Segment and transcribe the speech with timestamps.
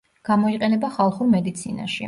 [0.29, 1.99] გამოიყენება ხალხურ მედიცინაში.